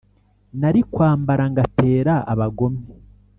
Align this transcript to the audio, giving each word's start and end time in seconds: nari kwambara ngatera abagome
nari 0.59 0.81
kwambara 0.93 1.43
ngatera 1.51 2.13
abagome 2.31 2.81